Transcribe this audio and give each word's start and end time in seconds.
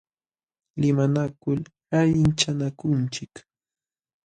Limanakul 0.81 1.59
allichanakunchik. 1.99 3.33